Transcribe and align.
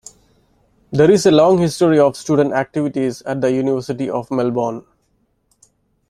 There 0.91 1.11
is 1.11 1.27
a 1.27 1.31
long 1.31 1.59
history 1.59 1.99
of 1.99 2.17
student 2.17 2.53
activities 2.53 3.21
at 3.21 3.39
the 3.39 3.51
University 3.51 4.09
of 4.09 4.31
Melbourne. 4.31 4.83